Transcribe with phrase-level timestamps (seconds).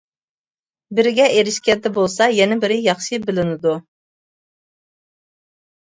[0.99, 3.77] بىرىگە ئېرىشكەندە بولسا، يەنە بىرى ياخشى بىلىنىدۇ.